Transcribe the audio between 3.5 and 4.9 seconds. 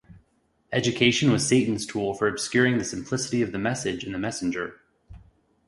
the Message and the messenger".